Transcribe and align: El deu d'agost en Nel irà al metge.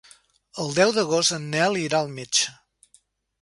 El 0.63 0.71
deu 0.79 0.93
d'agost 0.95 1.35
en 1.37 1.45
Nel 1.57 1.77
irà 1.83 2.01
al 2.01 2.11
metge. 2.17 2.57